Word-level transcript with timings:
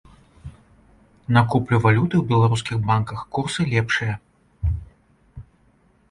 На 1.35 1.41
куплю 1.55 1.77
валюты 1.83 2.15
ў 2.19 2.23
беларускіх 2.31 2.77
банках 2.87 3.19
курсы 3.39 3.61
лепшыя. 3.75 4.17